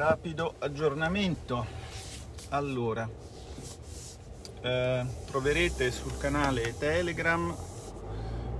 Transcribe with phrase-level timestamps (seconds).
[0.00, 1.66] rapido aggiornamento.
[2.48, 3.06] Allora,
[4.62, 7.54] eh, troverete sul canale Telegram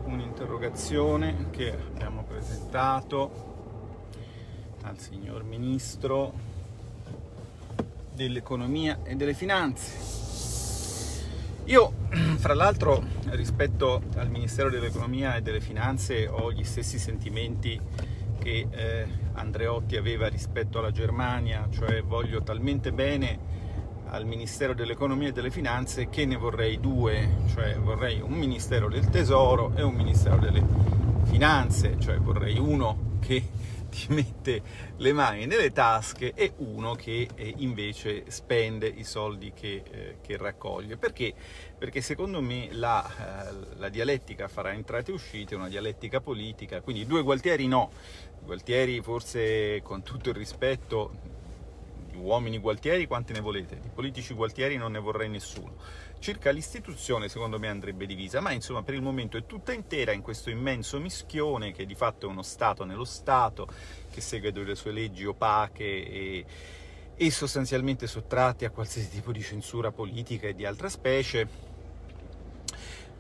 [0.05, 3.49] un'interrogazione che abbiamo presentato
[4.83, 6.35] al signor Ministro
[8.13, 10.89] dell'Economia e delle Finanze.
[11.65, 11.93] Io,
[12.37, 17.81] fra l'altro, rispetto al Ministero dell'Economia e delle Finanze ho gli stessi sentimenti
[18.41, 23.39] che eh, Andreotti aveva rispetto alla Germania, cioè voglio talmente bene
[24.11, 29.09] al Ministero dell'Economia e delle Finanze che ne vorrei due, cioè vorrei un Ministero del
[29.09, 30.63] Tesoro e un Ministero delle
[31.25, 33.43] Finanze, cioè vorrei uno che
[33.91, 34.63] ti mette
[34.97, 40.37] le mani nelle tasche e uno che eh, invece spende i soldi che, eh, che
[40.37, 40.97] raccoglie.
[40.97, 41.35] Perché?
[41.77, 47.07] Perché secondo me la, eh, la, dialettica farà entrate e uscite, una dialettica politica, quindi
[47.07, 47.91] due Gualtieri no,
[48.43, 51.39] Gualtieri forse con tutto il rispetto
[52.21, 55.77] uomini Gualtieri quanti ne volete, di politici Gualtieri non ne vorrei nessuno.
[56.19, 60.23] Circa l'istituzione secondo me andrebbe divisa, ma insomma per il momento è tutta intera in
[60.23, 63.69] questo immenso mischione che di fatto è uno Stato nello Stato,
[64.11, 66.45] che segue delle sue leggi opache e,
[67.15, 71.49] e sostanzialmente sottratti a qualsiasi tipo di censura politica e di altra specie,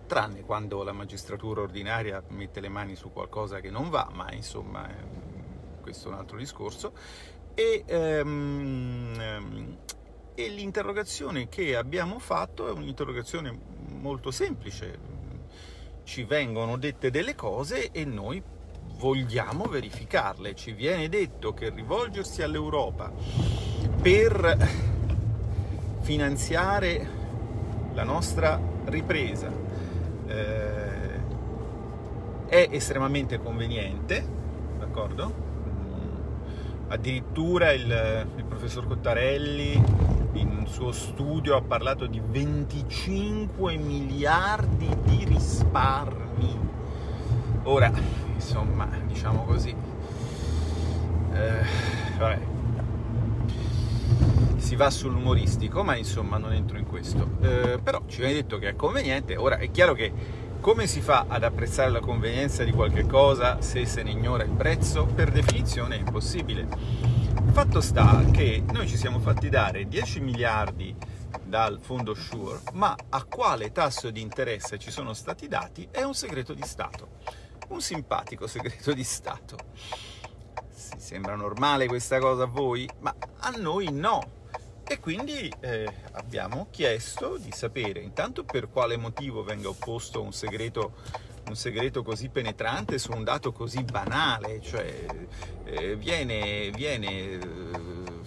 [0.06, 4.88] tranne quando la magistratura ordinaria mette le mani su qualcosa che non va, ma insomma
[5.80, 6.92] questo è un altro discorso.
[7.60, 7.84] E,
[8.22, 9.76] um,
[10.34, 13.54] e l'interrogazione che abbiamo fatto è un'interrogazione
[13.98, 14.98] molto semplice.
[16.02, 18.42] Ci vengono dette delle cose e noi
[18.96, 20.54] vogliamo verificarle.
[20.54, 23.12] Ci viene detto che rivolgersi all'Europa
[24.00, 24.56] per
[26.00, 27.08] finanziare
[27.92, 29.52] la nostra ripresa
[30.26, 31.18] eh,
[32.46, 34.26] è estremamente conveniente,
[34.78, 35.49] d'accordo?
[36.90, 39.74] Addirittura il, il professor Cottarelli
[40.32, 46.58] in un suo studio ha parlato di 25 miliardi di risparmi.
[47.62, 47.92] Ora,
[48.34, 49.72] insomma, diciamo così,
[51.32, 51.64] eh,
[52.18, 52.38] vabbè,
[54.56, 57.36] si va sull'umoristico, ma insomma non entro in questo.
[57.40, 59.36] Eh, però ci viene detto che è conveniente.
[59.36, 60.12] Ora è chiaro che
[60.60, 64.50] come si fa ad apprezzare la convenienza di qualche cosa se se ne ignora il
[64.50, 65.06] prezzo?
[65.06, 66.68] Per definizione è impossibile.
[67.52, 70.94] Fatto sta che noi ci siamo fatti dare 10 miliardi
[71.42, 76.14] dal fondo Sure, ma a quale tasso di interesse ci sono stati dati è un
[76.14, 77.08] segreto di Stato.
[77.68, 79.56] Un simpatico segreto di Stato.
[80.68, 82.86] Si sembra normale questa cosa a voi?
[82.98, 84.38] Ma a noi no
[84.90, 90.94] e quindi eh, abbiamo chiesto di sapere intanto per quale motivo venga opposto un segreto,
[91.46, 95.06] un segreto così penetrante su un dato così banale, cioè
[95.62, 97.40] eh, viene, viene eh,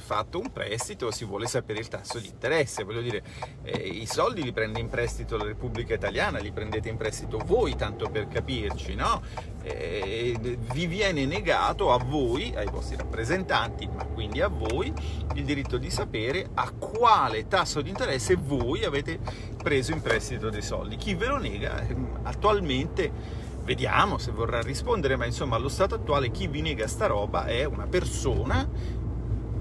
[0.03, 3.23] fatto un prestito, si vuole sapere il tasso di interesse, voglio dire,
[3.63, 7.75] eh, i soldi li prende in prestito la Repubblica Italiana, li prendete in prestito voi,
[7.75, 9.21] tanto per capirci, no?
[9.63, 10.37] Eh,
[10.73, 14.93] vi viene negato a voi, ai vostri rappresentanti, ma quindi a voi,
[15.35, 19.19] il diritto di sapere a quale tasso di interesse voi avete
[19.63, 20.97] preso in prestito dei soldi.
[20.97, 26.31] Chi ve lo nega ehm, attualmente vediamo se vorrà rispondere, ma insomma allo stato attuale
[26.31, 28.67] chi vi nega sta roba è una persona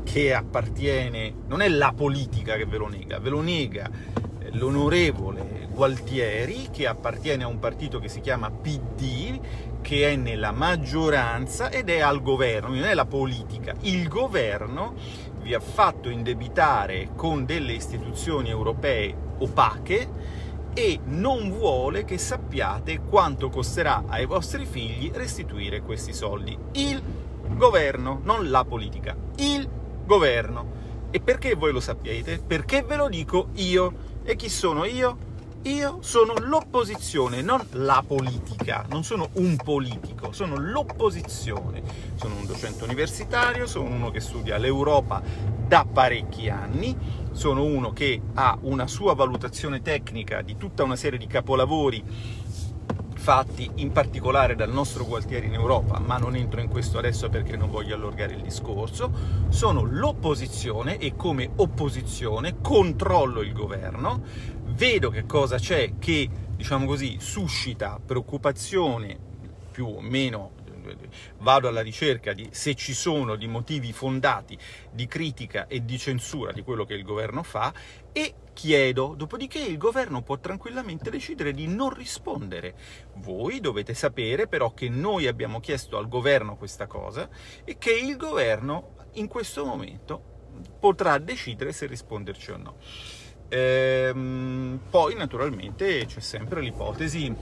[0.05, 3.91] che appartiene, non è la politica che ve lo nega, ve lo nega
[4.41, 9.41] eh, l'onorevole Gualtieri che appartiene a un partito che si chiama PD,
[9.81, 13.75] che è nella maggioranza ed è al governo, non è la politica.
[13.81, 14.95] Il governo
[15.41, 20.09] vi ha fatto indebitare con delle istituzioni europee opache
[20.75, 26.57] e non vuole che sappiate quanto costerà ai vostri figli restituire questi soldi.
[26.73, 27.03] Il
[27.49, 29.69] governo, non la politica, il
[30.05, 30.81] governo.
[31.11, 32.39] E perché voi lo sapete?
[32.39, 34.11] Perché ve lo dico io.
[34.25, 35.31] E chi sono io?
[35.63, 41.83] Io sono l'opposizione, non la politica, non sono un politico, sono l'opposizione.
[42.17, 45.23] Sono un docente universitario, sono uno che studia l'Europa
[45.67, 46.97] da parecchi anni,
[47.31, 52.03] sono uno che ha una sua valutazione tecnica di tutta una serie di capolavori
[53.23, 57.57] fatti in particolare dal nostro Gualtieri in Europa, ma non entro in questo adesso perché
[57.57, 59.13] non voglio allargare il discorso,
[59.49, 64.23] sono l'opposizione e come opposizione controllo il governo,
[64.75, 69.17] vedo che cosa c'è che, diciamo così, suscita preoccupazione
[69.71, 70.62] più o meno
[71.39, 74.59] vado alla ricerca di se ci sono di motivi fondati
[74.91, 77.73] di critica e di censura di quello che il governo fa
[78.13, 82.75] e chiedo, dopodiché il governo può tranquillamente decidere di non rispondere.
[83.15, 87.29] Voi dovete sapere però che noi abbiamo chiesto al governo questa cosa
[87.65, 90.31] e che il governo in questo momento
[90.79, 92.77] potrà decidere se risponderci o no.
[93.49, 97.35] Ehm, poi naturalmente c'è sempre l'ipotesi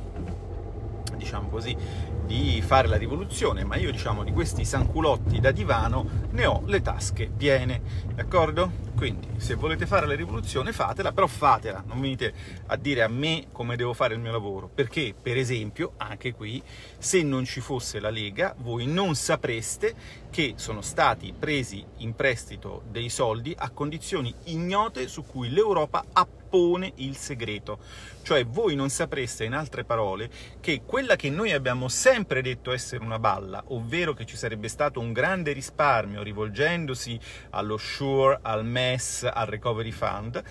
[1.20, 1.76] diciamo così,
[2.24, 6.80] di fare la rivoluzione, ma io diciamo di questi sanculotti da divano ne ho le
[6.80, 7.82] tasche piene,
[8.14, 8.88] d'accordo?
[9.00, 12.34] Quindi se volete fare la rivoluzione fatela, però fatela, non venite
[12.66, 16.62] a dire a me come devo fare il mio lavoro, perché per esempio anche qui
[16.98, 19.94] se non ci fosse la Lega voi non sapreste
[20.28, 26.28] che sono stati presi in prestito dei soldi a condizioni ignote su cui l'Europa ha
[26.50, 27.78] pone il segreto.
[28.22, 30.28] Cioè voi non sapreste, in altre parole,
[30.60, 35.00] che quella che noi abbiamo sempre detto essere una balla, ovvero che ci sarebbe stato
[35.00, 37.18] un grande risparmio rivolgendosi
[37.50, 40.42] allo SURE, al MES, al Recovery Fund,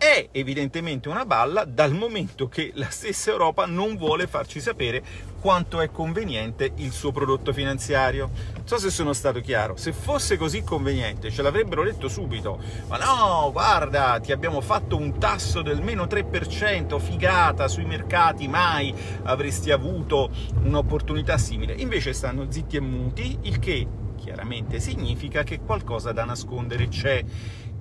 [0.00, 5.02] è evidentemente una balla dal momento che la stessa Europa non vuole farci sapere
[5.40, 8.30] quanto è conveniente il suo prodotto finanziario.
[8.54, 12.58] Non so se sono stato chiaro, se fosse così conveniente ce l'avrebbero detto subito,
[12.88, 18.94] ma no, guarda, ti abbiamo fatto un tasso del meno 3%, figata, sui mercati mai
[19.24, 20.30] avresti avuto
[20.62, 21.74] un'opportunità simile.
[21.74, 23.86] Invece stanno zitti e muti, il che
[24.20, 27.24] chiaramente significa che qualcosa da nascondere c'è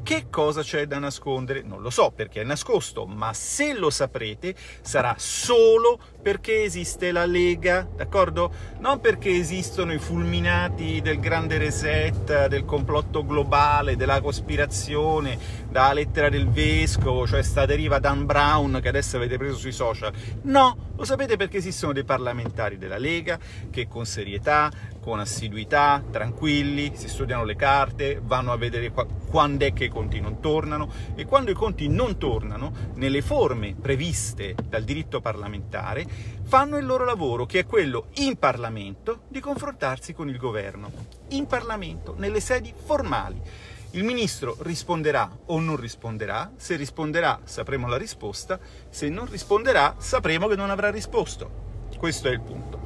[0.09, 1.61] che cosa c'è da nascondere?
[1.61, 7.27] Non lo so perché è nascosto, ma se lo saprete sarà solo perché esiste la
[7.27, 8.51] Lega, d'accordo?
[8.79, 15.37] Non perché esistono i fulminati del grande reset, del complotto globale, della cospirazione,
[15.69, 20.11] dalla lettera del vescovo, cioè sta deriva Dan Brown che adesso avete preso sui social.
[20.43, 23.37] No, lo sapete perché esistono dei parlamentari della Lega
[23.69, 29.73] che con serietà, con assiduità, tranquilli, si studiano le carte, vanno a vedere quando è
[29.73, 34.83] che i conti non tornano e quando i conti non tornano, nelle forme previste dal
[34.83, 36.05] diritto parlamentare,
[36.43, 40.91] fanno il loro lavoro, che è quello in Parlamento di confrontarsi con il governo,
[41.29, 43.41] in Parlamento, nelle sedi formali.
[43.91, 50.47] Il ministro risponderà o non risponderà, se risponderà sapremo la risposta, se non risponderà sapremo
[50.47, 51.87] che non avrà risposto.
[51.97, 52.81] Questo è il punto.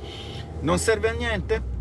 [0.61, 1.72] Non serve a niente?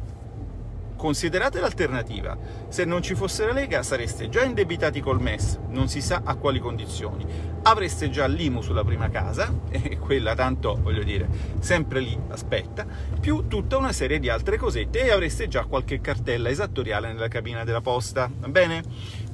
[1.02, 2.38] Considerate l'alternativa.
[2.69, 6.37] Se non ci fosse la Lega sareste già indebitati col MES, non si sa a
[6.37, 7.26] quali condizioni.
[7.62, 11.28] Avreste già l'IMU sulla prima casa, e quella tanto, voglio dire,
[11.58, 12.87] sempre lì aspetta,
[13.19, 17.64] più tutta una serie di altre cosette e avreste già qualche cartella esattoriale nella cabina
[17.64, 18.84] della posta, va bene?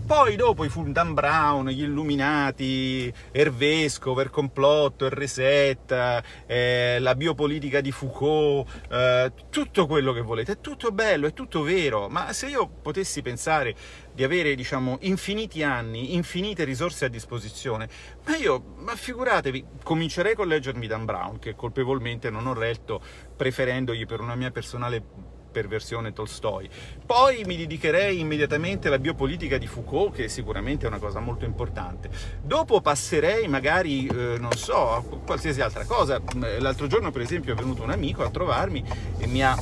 [0.08, 7.82] Poi dopo i Dan Brown, gli Illuminati, Ervesco, il complotto, il reset, eh, la biopolitica
[7.82, 12.46] di Foucault, eh, tutto quello che volete, è tutto bello, è tutto vero, ma se
[12.46, 13.76] io potessi pensare
[14.14, 17.86] di avere, diciamo, infiniti anni, infinite risorse a disposizione,
[18.24, 23.02] ma io, ma figuratevi, comincerei con leggermi Dan Brown, che colpevolmente non ho letto,
[23.36, 26.68] preferendogli per una mia personale per versione Tolstoi.
[27.04, 32.10] Poi mi dedicherei immediatamente alla biopolitica di Foucault, che sicuramente è una cosa molto importante.
[32.42, 36.20] Dopo passerei magari, eh, non so, a qualsiasi altra cosa.
[36.58, 38.84] L'altro giorno, per esempio, è venuto un amico a trovarmi
[39.18, 39.56] e mi ha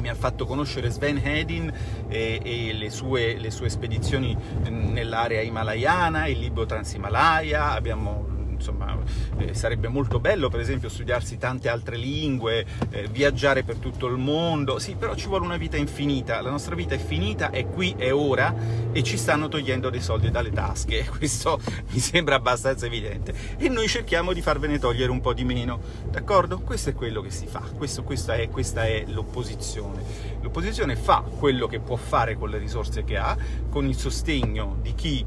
[0.00, 1.72] mi ha fatto conoscere Sven Hedin
[2.06, 4.36] e, e le, sue, le, sue, spedizioni
[4.68, 8.98] nell'area himalayana, il Libro Transimalaya, abbiamo insomma
[9.38, 14.16] eh, sarebbe molto bello per esempio studiarsi tante altre lingue, eh, viaggiare per tutto il
[14.16, 17.94] mondo, sì però ci vuole una vita infinita, la nostra vita è finita, è qui,
[17.96, 18.54] è ora
[18.92, 21.60] e ci stanno togliendo dei soldi dalle tasche, questo
[21.90, 23.34] mi sembra abbastanza evidente.
[23.56, 26.58] E noi cerchiamo di farvene togliere un po' di meno, d'accordo?
[26.58, 30.02] Questo è quello che si fa, questo, questa è, questa è l'opposizione,
[30.40, 33.36] l'opposizione fa quello che può fare con le risorse che ha,
[33.70, 35.24] con il sostegno di chi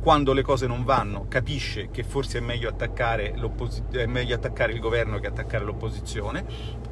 [0.00, 3.34] quando le cose non vanno capisce che forse è meglio attaccare,
[3.90, 6.44] è meglio attaccare il governo che attaccare l'opposizione,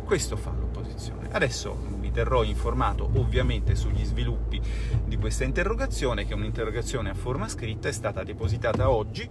[0.05, 1.29] questo fa l'opposizione.
[1.31, 4.61] Adesso vi terrò informato ovviamente sugli sviluppi
[5.05, 9.29] di questa interrogazione, che è un'interrogazione a forma scritta, è stata depositata oggi.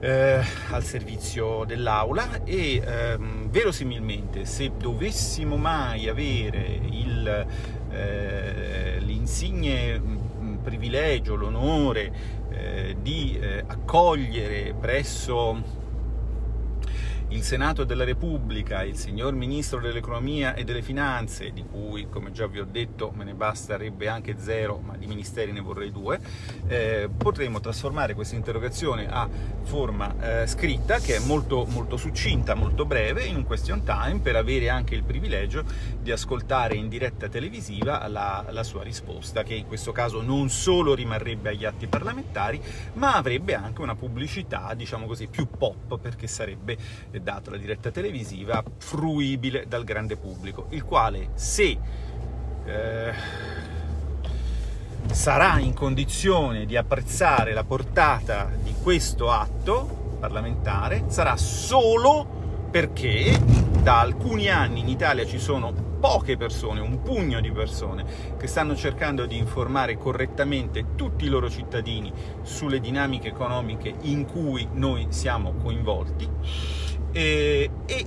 [0.00, 7.46] Eh, al servizio dell'aula e ehm, verosimilmente se dovessimo mai avere il,
[7.90, 10.00] eh, l'insigne
[10.62, 15.77] privilegio, l'onore eh, di eh, accogliere presso
[17.30, 22.46] il Senato della Repubblica, il signor Ministro dell'Economia e delle Finanze, di cui, come già
[22.46, 26.18] vi ho detto, me ne basterebbe anche zero, ma di ministeri ne vorrei due,
[26.68, 29.28] eh, potremo trasformare questa interrogazione a
[29.62, 34.36] forma eh, scritta, che è molto, molto succinta, molto breve, in un question time, per
[34.36, 35.64] avere anche il privilegio
[36.00, 40.94] di ascoltare in diretta televisiva la, la sua risposta, che in questo caso non solo
[40.94, 42.58] rimarrebbe agli atti parlamentari,
[42.94, 46.76] ma avrebbe anche una pubblicità, diciamo così, più pop, perché sarebbe,
[47.18, 51.78] eh, data la diretta televisiva, fruibile dal grande pubblico, il quale, se
[52.64, 53.12] eh,
[55.10, 62.36] sarà in condizione di apprezzare la portata di questo atto parlamentare, sarà solo
[62.70, 63.38] perché
[63.82, 68.04] da alcuni anni in Italia ci sono poche persone, un pugno di persone
[68.36, 74.68] che stanno cercando di informare correttamente tutti i loro cittadini sulle dinamiche economiche in cui
[74.72, 76.28] noi siamo coinvolti
[77.18, 78.06] e, e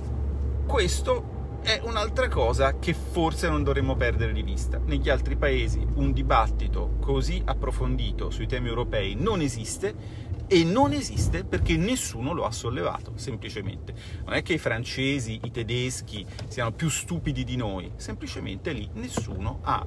[0.66, 4.80] questo è un'altra cosa che forse non dovremmo perdere di vista.
[4.82, 11.44] Negli altri paesi un dibattito così approfondito sui temi europei non esiste e non esiste
[11.44, 13.92] perché nessuno lo ha sollevato, semplicemente.
[14.24, 19.58] Non è che i francesi, i tedeschi siano più stupidi di noi, semplicemente lì nessuno
[19.60, 19.84] ha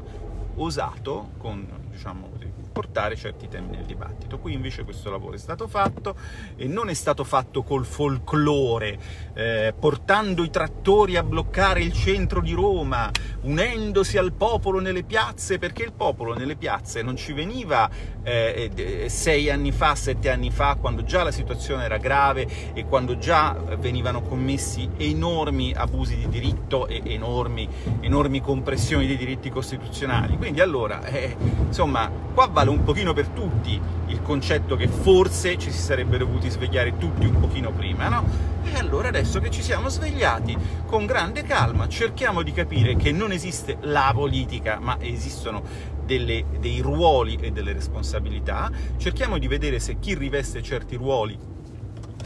[0.57, 2.29] osato, con diciamo
[2.75, 4.37] portare certi temi nel dibattito.
[4.37, 6.13] Qui invece questo lavoro è stato fatto
[6.57, 8.99] e non è stato fatto col folklore,
[9.33, 13.09] eh, portando i trattori a bloccare il centro di Roma,
[13.43, 17.89] unendosi al popolo nelle piazze, perché il popolo nelle piazze non ci veniva
[18.23, 23.17] eh, sei anni fa, sette anni fa, quando già la situazione era grave e quando
[23.17, 27.69] già venivano commessi enormi abusi di diritto e enormi,
[28.01, 30.35] enormi compressioni dei diritti costituzionali.
[30.35, 35.71] Quindi allora, eh, insomma, qua vale un pochino per tutti il concetto che forse ci
[35.71, 38.23] si sarebbe dovuti svegliare tutti un pochino prima, no?
[38.63, 40.57] E allora adesso che ci siamo svegliati,
[40.87, 45.61] con grande calma, cerchiamo di capire che non esiste la politica, ma esistono
[46.03, 51.37] delle, dei ruoli e delle responsabilità, cerchiamo di vedere se chi riveste certi ruoli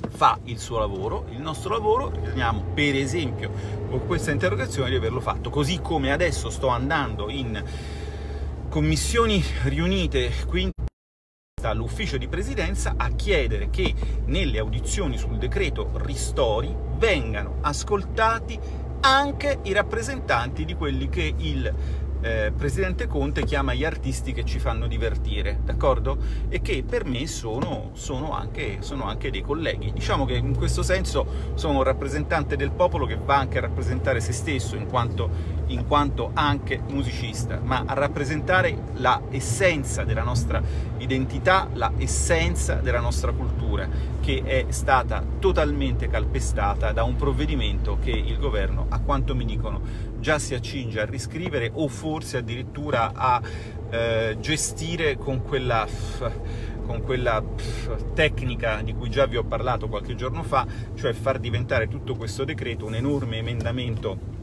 [0.07, 3.51] fa il suo lavoro, il nostro lavoro, riteniamo per esempio
[3.89, 7.61] con questa interrogazione di averlo fatto, così come adesso sto andando in
[8.69, 10.69] commissioni riunite qui
[11.63, 13.93] all'ufficio di presidenza a chiedere che
[14.25, 18.57] nelle audizioni sul decreto ristori vengano ascoltati
[19.01, 21.73] anche i rappresentanti di quelli che il
[22.21, 26.17] eh, Presidente Conte chiama gli artisti che ci fanno divertire, d'accordo?
[26.49, 29.91] E che per me sono, sono, anche, sono, anche, dei colleghi.
[29.93, 34.19] Diciamo che in questo senso sono un rappresentante del popolo che va anche a rappresentare
[34.19, 35.29] se stesso in quanto,
[35.69, 40.61] in quanto anche musicista, ma a rappresentare la essenza della nostra
[40.97, 43.87] identità, la essenza della nostra cultura,
[44.19, 49.81] che è stata totalmente calpestata da un provvedimento che il governo, a quanto mi dicono,
[50.19, 53.41] già si accinge a riscrivere o forse addirittura a
[53.89, 55.87] eh, gestire con quella,
[56.85, 57.43] con quella
[58.13, 62.43] tecnica di cui già vi ho parlato qualche giorno fa, cioè far diventare tutto questo
[62.43, 64.38] decreto un enorme emendamento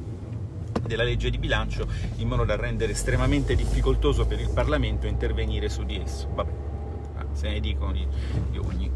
[0.86, 5.84] della legge di bilancio in modo da rendere estremamente difficoltoso per il Parlamento intervenire su
[5.84, 6.28] di esso.
[6.32, 6.52] Vabbè,
[7.32, 8.06] se ne dicono di,
[8.50, 8.90] di ogni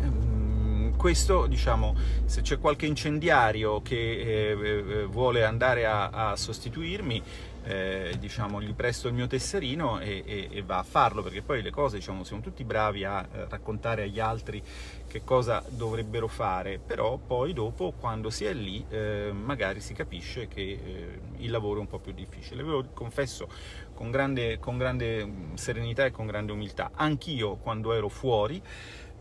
[1.00, 7.22] questo, diciamo, se c'è qualche incendiario che eh, eh, vuole andare a, a sostituirmi,
[7.64, 11.62] eh, diciamo, gli presto il mio tesserino e, e, e, va a farlo, perché poi
[11.62, 14.62] le cose, diciamo, siamo tutti bravi a eh, raccontare agli altri
[15.06, 20.46] che cosa dovrebbero fare, però poi dopo, quando si è lì, eh, magari si capisce
[20.48, 22.62] che eh, il lavoro è un po' più difficile.
[22.62, 23.48] Ve lo confesso
[23.94, 26.90] con grande, con grande mm, serenità e con grande umiltà.
[26.94, 28.62] Anch'io, quando ero fuori,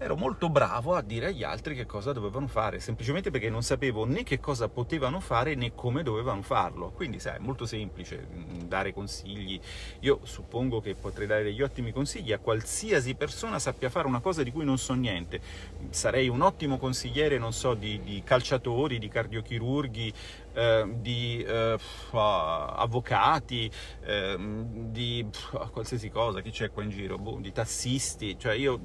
[0.02, 4.06] ero molto bravo a dire agli altri che cosa dovevano fare, semplicemente perché non sapevo
[4.06, 6.92] né che cosa potevano fare né come dovevano farlo.
[6.92, 9.60] Quindi, sai, è molto semplice mm, dare consigli.
[10.00, 14.42] Io suppongo che potrei dare degli ottimi consigli a qualsiasi persona sappia fare una cosa
[14.42, 15.42] di cui non so niente.
[15.90, 20.14] Sarei un ottimo consigliere, non so, di, di calciatori, di cardiochirurghi,
[20.54, 21.78] eh, di eh,
[22.12, 23.70] avvocati,
[24.04, 25.26] eh, di
[25.72, 28.80] qualsiasi cosa, chi c'è qua in giro, boh, di tassisti, cioè io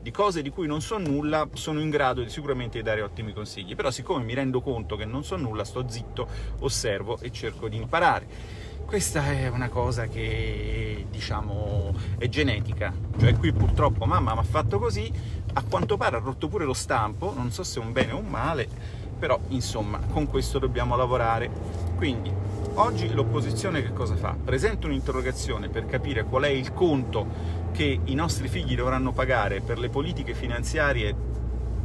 [0.00, 3.32] di cose di cui non so nulla sono in grado di, sicuramente di dare ottimi
[3.32, 6.28] consigli, però siccome mi rendo conto che non so nulla, sto zitto,
[6.60, 8.66] osservo e cerco di imparare.
[8.88, 14.78] Questa è una cosa che diciamo è genetica, cioè qui purtroppo mamma mi ha fatto
[14.78, 15.12] così,
[15.52, 18.18] a quanto pare ha rotto pure lo stampo, non so se è un bene o
[18.18, 18.68] un male,
[19.18, 21.50] però insomma con questo dobbiamo lavorare.
[21.96, 22.32] Quindi
[22.74, 24.36] oggi l'opposizione che cosa fa?
[24.42, 27.26] Presenta un'interrogazione per capire qual è il conto
[27.72, 31.14] che i nostri figli dovranno pagare per le politiche finanziarie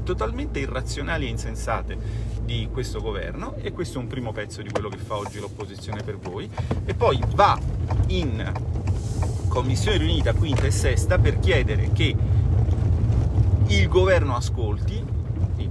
[0.03, 1.97] totalmente irrazionali e insensate
[2.43, 6.03] di questo governo e questo è un primo pezzo di quello che fa oggi l'opposizione
[6.03, 6.49] per voi
[6.85, 7.57] e poi va
[8.07, 8.51] in
[9.47, 12.15] commissione riunita quinta e sesta per chiedere che
[13.67, 15.02] il governo ascolti,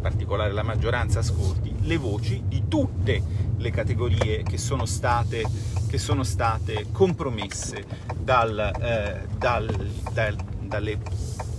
[0.03, 3.23] particolare la maggioranza ascolti, le voci di tutte
[3.57, 5.45] le categorie che sono state,
[5.89, 7.85] che sono state compromesse
[8.19, 9.67] dal, eh, dal,
[10.13, 10.99] dal, dalle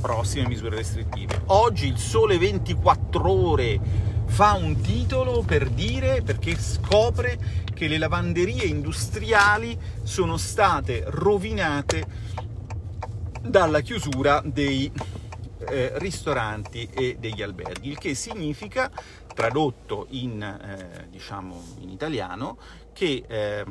[0.01, 1.43] prossime misure restrittive.
[1.47, 3.79] Oggi il Sole 24 ore
[4.25, 7.39] fa un titolo per dire, perché scopre
[7.73, 12.05] che le lavanderie industriali sono state rovinate
[13.41, 14.91] dalla chiusura dei
[15.65, 18.91] eh, ristoranti e degli alberghi, il che significa,
[19.33, 22.57] tradotto in, eh, diciamo, in italiano,
[22.93, 23.65] che eh,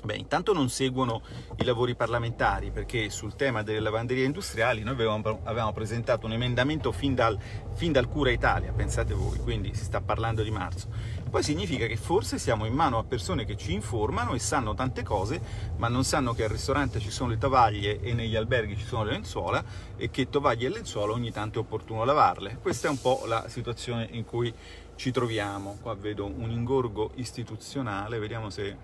[0.00, 1.22] Beh, intanto non seguono
[1.56, 6.92] i lavori parlamentari perché sul tema delle lavanderie industriali noi avevamo, avevamo presentato un emendamento
[6.92, 7.36] fin dal,
[7.74, 10.86] fin dal, Cura Italia, pensate voi, quindi si sta parlando di marzo.
[11.28, 15.02] Poi significa che forse siamo in mano a persone che ci informano e sanno tante
[15.02, 15.40] cose,
[15.76, 19.04] ma non sanno che al ristorante ci sono le tovaglie e negli alberghi ci sono
[19.04, 19.62] le lenzuola
[19.96, 22.58] e che tovaglie e lenzuola ogni tanto è opportuno lavarle.
[22.60, 24.52] Questa è un po' la situazione in cui
[24.96, 25.78] ci troviamo.
[25.80, 28.76] Qua vedo un ingorgo istituzionale, vediamo se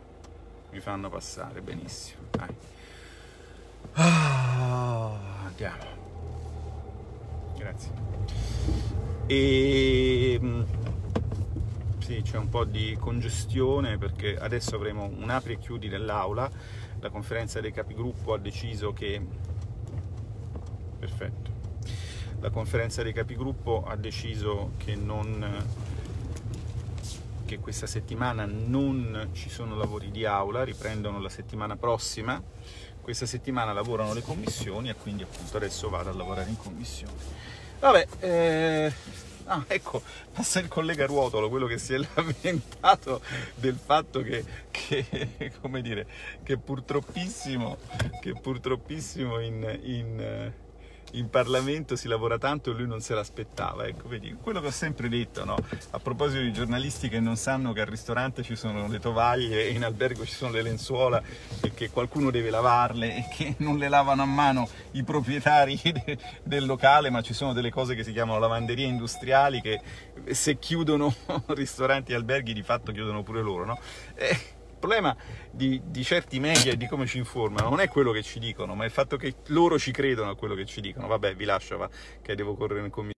[0.71, 2.23] mi fanno passare benissimo.
[2.31, 2.55] Dai.
[3.95, 5.85] Ah, andiamo.
[7.57, 7.93] Grazie.
[9.27, 10.63] E mm,
[12.05, 16.51] sì, c'è un po' di congestione perché adesso avremo un apri e chiudi nell'aula.
[17.01, 19.27] La conferenza dei capigruppo ha deciso che
[20.99, 21.51] perfetto.
[22.41, 25.67] La conferenza dei capigruppo ha deciso che non
[27.47, 32.43] che questa settimana non ci sono lavori di aula, riprendono la settimana prossima.
[33.01, 37.15] Questa settimana lavorano le commissioni e quindi appunto adesso vado a lavorare in commissione.
[37.81, 38.93] Vabbè, eh...
[39.47, 43.21] Ah, ecco, passa il collega Ruotolo, quello che si è lamentato
[43.55, 46.07] del fatto che, che come dire,
[46.43, 47.77] che purtroppissimo,
[48.21, 50.53] che purtroppissimo in, in
[51.15, 53.87] in Parlamento si lavora tanto e lui non se l'aspettava.
[53.87, 55.57] Ecco, vedi, quello che ho sempre detto, no?
[55.91, 59.71] a proposito di giornalisti che non sanno che al ristorante ci sono le tovaglie e
[59.71, 61.23] in albergo ci sono le lenzuola
[61.61, 66.19] e che qualcuno deve lavarle e che non le lavano a mano i proprietari de-
[66.43, 69.81] del locale, ma ci sono delle cose che si chiamano lavanderie industriali che
[70.31, 71.15] se chiudono
[71.49, 73.65] ristoranti e alberghi di fatto chiudono pure loro.
[73.65, 73.79] No?
[74.15, 75.17] Eh, problema
[75.51, 78.75] di, di, certi media e di come ci informano non è quello che ci dicono,
[78.75, 81.07] ma il fatto che loro ci credono a quello che ci dicono.
[81.07, 81.89] Vabbè, vi lascio, va,
[82.21, 83.13] che devo correre in commissione.